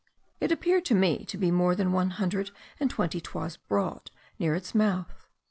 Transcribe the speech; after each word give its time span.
It 0.39 0.51
appeared 0.51 0.83
to 0.85 0.95
me 0.95 1.25
to 1.25 1.37
be 1.37 1.51
more 1.51 1.75
than 1.75 1.91
one 1.91 2.09
hundred 2.09 2.49
and 2.79 2.89
twenty 2.89 3.21
toises 3.21 3.57
broad 3.57 4.09
near 4.39 4.55
its 4.55 4.73
mouth. 4.73 5.27